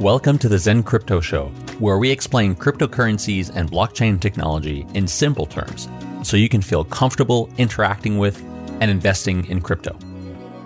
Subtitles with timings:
[0.00, 1.46] Welcome to the Zen Crypto Show,
[1.78, 5.88] where we explain cryptocurrencies and blockchain technology in simple terms
[6.24, 8.42] so you can feel comfortable interacting with
[8.80, 9.96] and investing in crypto.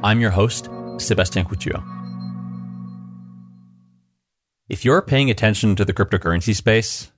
[0.03, 1.85] I'm your host, Sebastien Couture.
[4.67, 7.13] If you're paying attention to the cryptocurrency space,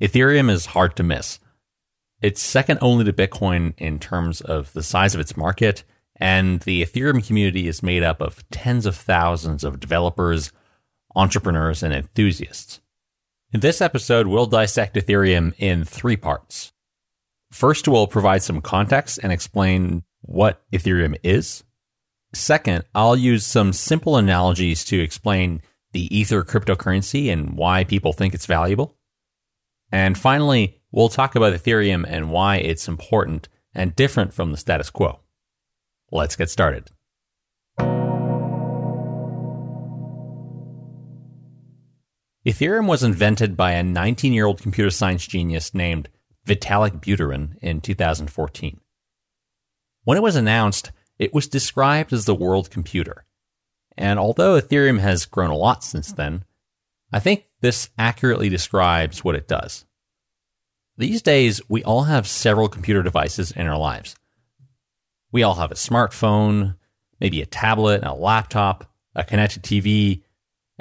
[0.00, 1.40] Ethereum is hard to miss.
[2.22, 5.82] It's second only to Bitcoin in terms of the size of its market,
[6.14, 10.52] and the Ethereum community is made up of tens of thousands of developers
[11.16, 12.80] entrepreneurs, and enthusiasts.
[13.52, 16.72] In this episode, we'll dissect Ethereum in three parts.
[17.50, 21.64] First, we'll provide some context and explain what Ethereum is.
[22.34, 25.62] Second, I'll use some simple analogies to explain
[25.92, 28.98] the Ether cryptocurrency and why people think it's valuable.
[29.90, 34.90] And finally, we'll talk about Ethereum and why it's important and different from the status
[34.90, 35.20] quo.
[36.10, 36.90] Let's get started.
[42.46, 46.08] Ethereum was invented by a 19 year old computer science genius named
[46.46, 48.80] Vitalik Buterin in 2014.
[50.04, 53.24] When it was announced, it was described as the world computer.
[53.98, 56.44] And although Ethereum has grown a lot since then,
[57.12, 59.84] I think this accurately describes what it does.
[60.96, 64.14] These days, we all have several computer devices in our lives.
[65.32, 66.76] We all have a smartphone,
[67.18, 70.22] maybe a tablet, a laptop, a connected TV,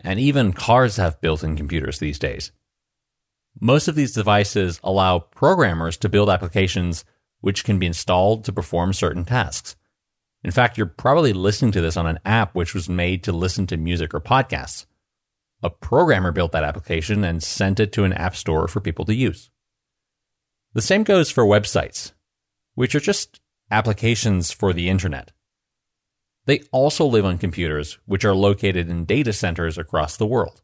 [0.03, 2.51] and even cars have built in computers these days.
[3.59, 7.05] Most of these devices allow programmers to build applications
[7.39, 9.75] which can be installed to perform certain tasks.
[10.43, 13.67] In fact, you're probably listening to this on an app which was made to listen
[13.67, 14.85] to music or podcasts.
[15.63, 19.15] A programmer built that application and sent it to an app store for people to
[19.15, 19.49] use.
[20.73, 22.11] The same goes for websites,
[22.73, 23.39] which are just
[23.71, 25.31] applications for the internet.
[26.45, 30.61] They also live on computers, which are located in data centers across the world.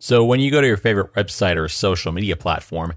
[0.00, 2.94] So when you go to your favorite website or social media platform,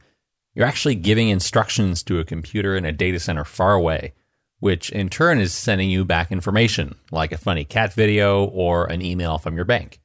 [0.53, 4.13] you're actually giving instructions to a computer in a data center far away,
[4.59, 9.01] which in turn is sending you back information, like a funny cat video or an
[9.01, 9.99] email from your bank.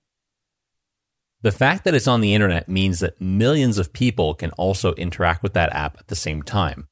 [1.43, 5.43] The fact that it's on the internet means that millions of people can also interact
[5.43, 6.89] with that app at the same time.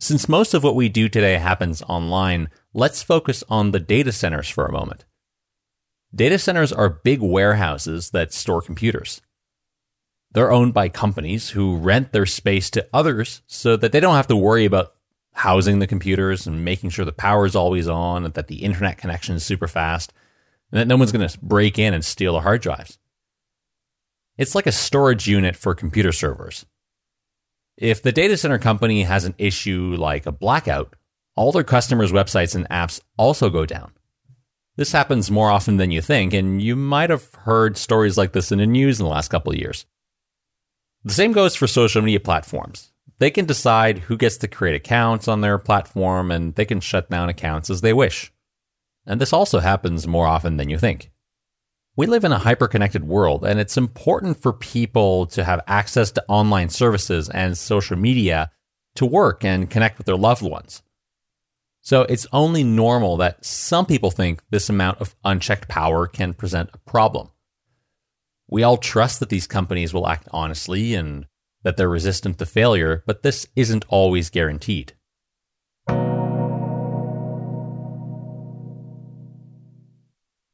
[0.00, 4.48] Since most of what we do today happens online, let's focus on the data centers
[4.48, 5.04] for a moment.
[6.14, 9.20] Data centers are big warehouses that store computers.
[10.30, 14.28] They're owned by companies who rent their space to others so that they don't have
[14.28, 14.92] to worry about
[15.32, 18.96] housing the computers and making sure the power is always on and that the internet
[18.96, 20.12] connection is super fast
[20.70, 22.98] and that no one's going to break in and steal the hard drives.
[24.36, 26.64] It's like a storage unit for computer servers.
[27.76, 30.94] If the data center company has an issue like a blackout,
[31.38, 33.92] all their customers' websites and apps also go down.
[34.76, 38.50] This happens more often than you think, and you might have heard stories like this
[38.50, 39.86] in the news in the last couple of years.
[41.04, 42.92] The same goes for social media platforms.
[43.20, 47.08] They can decide who gets to create accounts on their platform, and they can shut
[47.08, 48.32] down accounts as they wish.
[49.06, 51.10] And this also happens more often than you think.
[51.96, 56.24] We live in a hyper-connected world, and it's important for people to have access to
[56.28, 58.50] online services and social media
[58.96, 60.82] to work and connect with their loved ones.
[61.88, 66.68] So it's only normal that some people think this amount of unchecked power can present
[66.74, 67.30] a problem.
[68.46, 71.24] We all trust that these companies will act honestly and
[71.62, 74.92] that they're resistant to failure, but this isn't always guaranteed.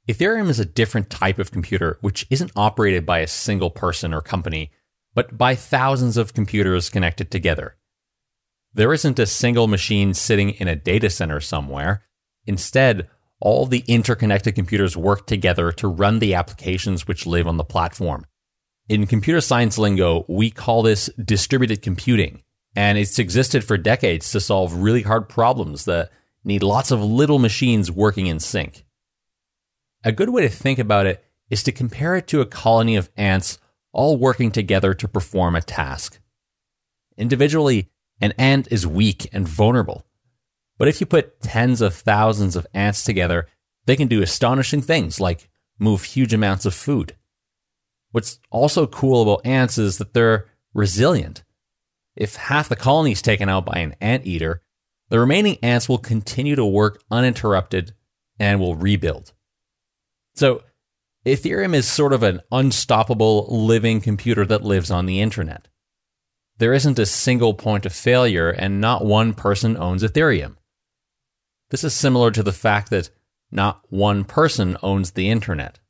[0.06, 4.20] Ethereum is a different type of computer which isn't operated by a single person or
[4.20, 4.70] company,
[5.14, 7.74] but by thousands of computers connected together.
[8.74, 12.02] There isn't a single machine sitting in a data center somewhere.
[12.44, 13.08] Instead,
[13.40, 18.26] all the interconnected computers work together to run the applications which live on the platform.
[18.88, 22.42] In computer science lingo, we call this distributed computing,
[22.74, 26.10] and it's existed for decades to solve really hard problems that
[26.44, 28.84] need lots of little machines working in sync.
[30.04, 33.08] A good way to think about it is to compare it to a colony of
[33.16, 33.58] ants
[33.92, 36.18] all working together to perform a task.
[37.16, 37.88] Individually,
[38.24, 40.06] an ant is weak and vulnerable.
[40.78, 43.48] But if you put tens of thousands of ants together,
[43.84, 47.14] they can do astonishing things like move huge amounts of food.
[48.12, 51.44] What's also cool about ants is that they're resilient.
[52.16, 54.62] If half the colony is taken out by an ant eater,
[55.10, 57.92] the remaining ants will continue to work uninterrupted
[58.38, 59.34] and will rebuild.
[60.34, 60.62] So
[61.26, 65.68] Ethereum is sort of an unstoppable living computer that lives on the internet.
[66.58, 70.56] There isn't a single point of failure, and not one person owns Ethereum.
[71.70, 73.10] This is similar to the fact that
[73.50, 75.80] not one person owns the internet.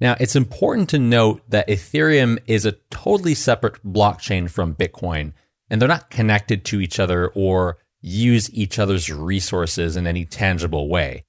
[0.00, 5.32] Now, it's important to note that Ethereum is a totally separate blockchain from Bitcoin,
[5.70, 10.88] and they're not connected to each other or use each other's resources in any tangible
[10.88, 11.24] way.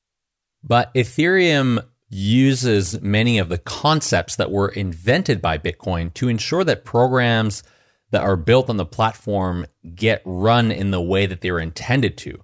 [0.61, 6.85] But Ethereum uses many of the concepts that were invented by Bitcoin to ensure that
[6.85, 7.63] programs
[8.11, 12.43] that are built on the platform get run in the way that they're intended to.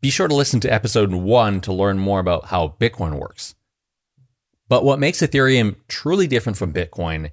[0.00, 3.54] Be sure to listen to episode one to learn more about how Bitcoin works.
[4.68, 7.30] But what makes Ethereum truly different from Bitcoin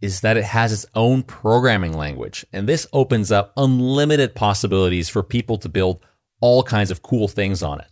[0.00, 5.22] is that it has its own programming language, and this opens up unlimited possibilities for
[5.22, 6.04] people to build
[6.40, 7.88] all kinds of cool things on it.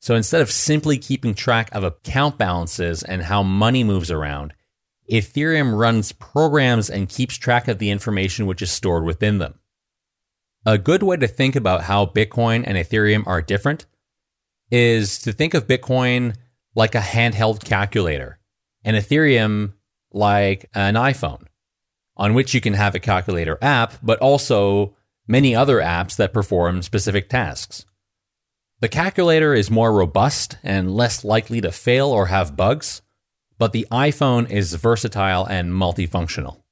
[0.00, 4.52] So instead of simply keeping track of account balances and how money moves around,
[5.10, 9.58] Ethereum runs programs and keeps track of the information which is stored within them.
[10.64, 13.86] A good way to think about how Bitcoin and Ethereum are different
[14.70, 16.36] is to think of Bitcoin
[16.74, 18.38] like a handheld calculator
[18.84, 19.74] and Ethereum
[20.12, 21.46] like an iPhone,
[22.16, 24.96] on which you can have a calculator app, but also
[25.26, 27.84] many other apps that perform specific tasks.
[28.80, 33.02] The calculator is more robust and less likely to fail or have bugs,
[33.62, 36.62] but the iPhone is versatile and multifunctional.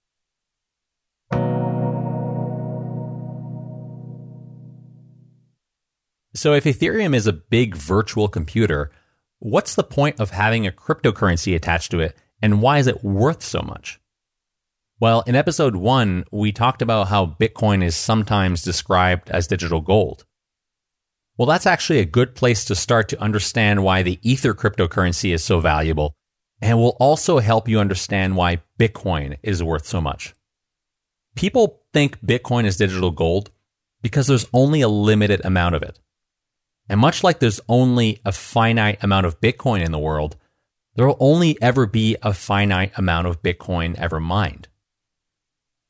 [6.35, 8.91] So, if Ethereum is a big virtual computer,
[9.39, 13.45] what's the point of having a cryptocurrency attached to it, and why is it worth
[13.45, 14.01] so much?
[14.99, 20.25] Well, in episode one, we talked about how Bitcoin is sometimes described as digital gold.
[21.39, 25.45] Well, that's actually a good place to start to understand why the Ether cryptocurrency is
[25.45, 26.17] so valuable
[26.61, 30.35] and will also help you understand why Bitcoin is worth so much.
[31.35, 33.51] People think Bitcoin is digital gold
[34.03, 35.99] because there's only a limited amount of it.
[36.89, 40.37] And much like there's only a finite amount of Bitcoin in the world,
[40.97, 44.69] there will only ever be a finite amount of Bitcoin ever mined.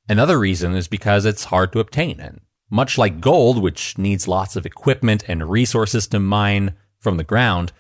[0.09, 2.41] Another reason is because it's hard to obtain and
[2.71, 7.73] much like gold, which needs lots of equipment and resources to mine from the ground,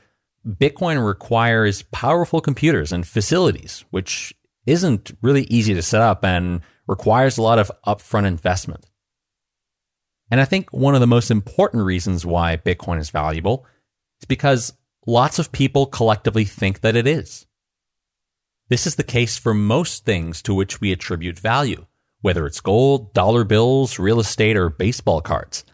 [0.47, 4.35] Bitcoin requires powerful computers and facilities, which
[4.67, 8.87] isn't really easy to set up and requires a lot of upfront investment.
[10.31, 13.67] And I think one of the most important reasons why Bitcoin is valuable
[14.21, 14.73] is because
[15.07, 17.47] lots of people collectively think that it is.
[18.69, 21.87] This is the case for most things to which we attribute value
[22.23, 25.65] whether it's gold, dollar bills, real estate, or baseball cards.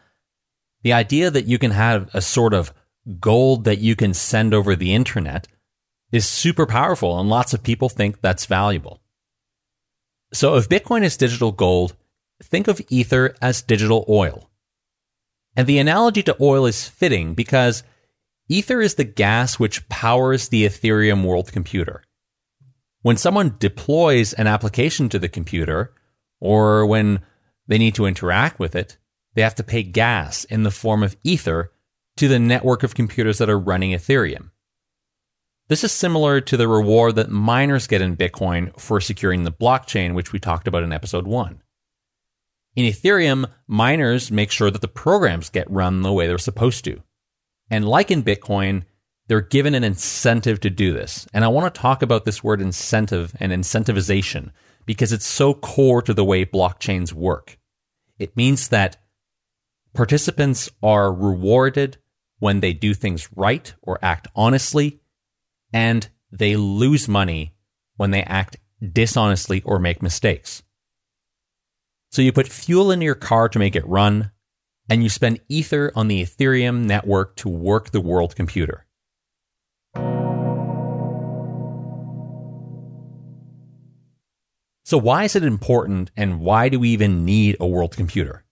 [0.82, 2.72] The idea that you can have a sort of
[3.20, 5.46] gold that you can send over the internet
[6.12, 9.02] is super powerful, and lots of people think that's valuable.
[10.32, 11.96] So if Bitcoin is digital gold,
[12.42, 14.50] think of Ether as digital oil.
[15.56, 17.82] And the analogy to oil is fitting because
[18.48, 22.02] Ether is the gas which powers the Ethereum world computer.
[23.02, 25.94] When someone deploys an application to the computer,
[26.40, 27.20] or when
[27.66, 28.98] they need to interact with it,
[29.34, 31.72] they have to pay gas in the form of Ether
[32.16, 34.50] to the network of computers that are running Ethereum.
[35.68, 40.14] This is similar to the reward that miners get in Bitcoin for securing the blockchain,
[40.14, 41.62] which we talked about in episode one.
[42.76, 47.02] In Ethereum, miners make sure that the programs get run the way they're supposed to.
[47.68, 48.84] And like in Bitcoin,
[49.26, 51.26] they're given an incentive to do this.
[51.34, 54.52] And I want to talk about this word incentive and incentivization
[54.84, 57.58] because it's so core to the way blockchains work.
[58.18, 58.98] It means that
[59.94, 61.98] participants are rewarded
[62.38, 65.00] when they do things right or act honestly,
[65.72, 67.54] and they lose money
[67.96, 68.56] when they act
[68.92, 70.62] dishonestly or make mistakes.
[72.10, 74.30] So you put fuel in your car to make it run,
[74.88, 78.86] and you spend Ether on the Ethereum network to work the world computer.
[84.84, 88.44] So, why is it important and why do we even need a world computer?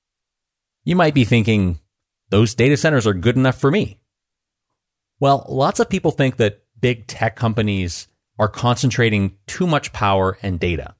[0.84, 1.78] You might be thinking,
[2.34, 4.00] those data centers are good enough for me.
[5.20, 8.08] Well, lots of people think that big tech companies
[8.40, 10.96] are concentrating too much power and data.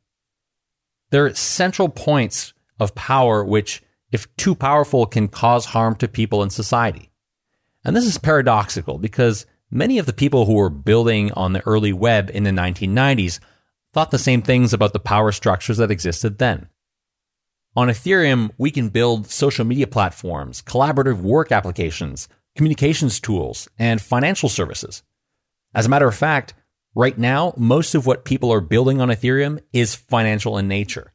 [1.11, 6.51] They're central points of power which, if too powerful, can cause harm to people in
[6.51, 7.11] society.
[7.85, 11.93] And this is paradoxical because many of the people who were building on the early
[11.93, 13.41] web in the 1990s
[13.93, 16.69] thought the same things about the power structures that existed then.
[17.77, 24.49] On Ethereum, we can build social media platforms, collaborative work applications, communications tools, and financial
[24.49, 25.03] services.
[25.75, 26.55] As a matter of fact,
[26.95, 31.13] right now, most of what people are building on Ethereum is financial in nature.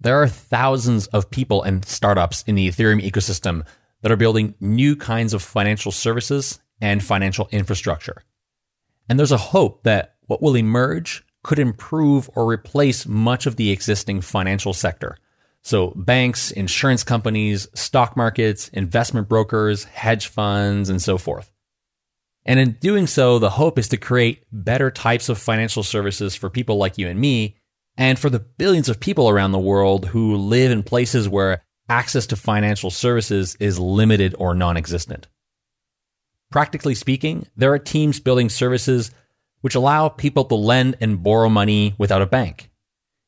[0.00, 3.66] There are thousands of people and startups in the Ethereum ecosystem
[4.02, 8.22] that are building new kinds of financial services and financial infrastructure.
[9.08, 13.72] And there's a hope that what will emerge could improve or replace much of the
[13.72, 15.16] existing financial sector.
[15.62, 21.52] So, banks, insurance companies, stock markets, investment brokers, hedge funds, and so forth.
[22.44, 26.50] And in doing so, the hope is to create better types of financial services for
[26.50, 27.56] people like you and me,
[27.96, 32.26] and for the billions of people around the world who live in places where access
[32.26, 35.28] to financial services is limited or non existent.
[36.50, 39.12] Practically speaking, there are teams building services
[39.60, 42.68] which allow people to lend and borrow money without a bank,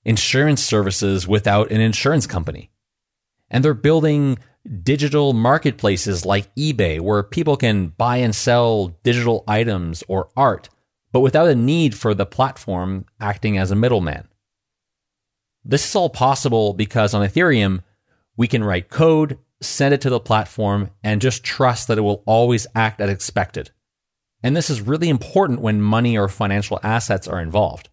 [0.05, 2.71] insurance services without an insurance company.
[3.51, 4.39] And they're building
[4.83, 10.69] digital marketplaces like eBay where people can buy and sell digital items or art,
[11.13, 14.29] but without a need for the platform acting as a middleman.
[15.65, 17.83] This is all possible because on Ethereum,
[18.37, 22.23] we can write code send it to the platform, and just trust that it will
[22.27, 23.71] always act as expected.
[24.43, 27.89] And this is really important when money or financial assets are involved.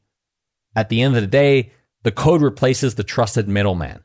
[0.75, 1.71] At the end of the day,
[2.03, 4.03] the code replaces the trusted middleman.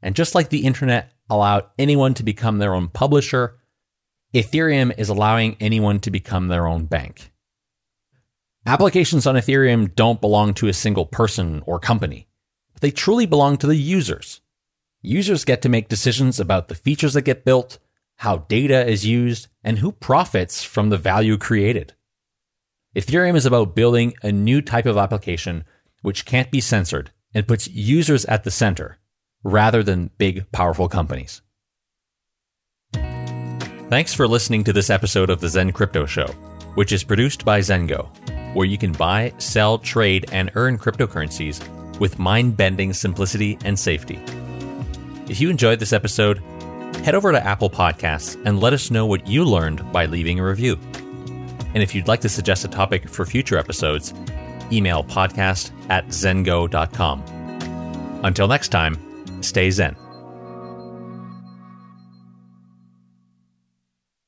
[0.00, 3.58] And just like the internet allowed anyone to become their own publisher,
[4.34, 7.32] Ethereum is allowing anyone to become their own bank.
[8.64, 12.28] Applications on Ethereum don't belong to a single person or company.
[12.80, 14.40] They truly belong to the users.
[15.02, 17.78] Users get to make decisions about the features that get built,
[18.16, 21.94] how data is used, and who profits from the value created.
[22.94, 25.64] Ethereum is about building a new type of application
[26.02, 28.98] which can't be censored and puts users at the center
[29.42, 31.42] rather than big, powerful companies.
[33.88, 36.26] Thanks for listening to this episode of the Zen Crypto Show,
[36.76, 41.60] which is produced by ZenGo, where you can buy, sell, trade, and earn cryptocurrencies
[41.98, 44.18] with mind bending simplicity and safety.
[45.28, 46.38] If you enjoyed this episode,
[47.04, 50.44] head over to Apple Podcasts and let us know what you learned by leaving a
[50.44, 50.78] review.
[51.74, 54.14] And if you'd like to suggest a topic for future episodes,
[54.72, 57.22] email podcast at zengo.com.
[58.24, 58.96] Until next time,
[59.42, 60.01] stay zen.